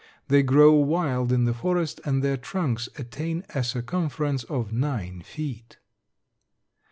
They 0.29 0.41
grow 0.41 0.71
wild 0.73 1.31
in 1.31 1.45
the 1.45 1.53
forest 1.53 2.01
and 2.05 2.23
their 2.23 2.35
trunks 2.35 2.89
attain 2.97 3.45
a 3.53 3.63
circumference 3.63 4.43
of 4.45 4.73
nine 4.73 5.21
feet. 5.21 5.77